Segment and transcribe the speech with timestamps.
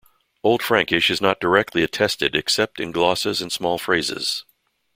[0.41, 4.43] Old Frankish is not directly attested except in glosses and small phrases.